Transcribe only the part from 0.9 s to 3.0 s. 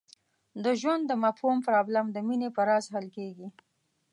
د مفهوم پرابلم د مینې په راز